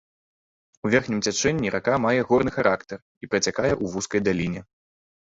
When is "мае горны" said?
2.05-2.51